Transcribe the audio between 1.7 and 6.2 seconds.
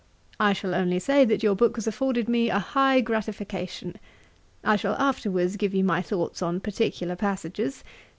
has afforded me a high gratification. I shall afterwards give you my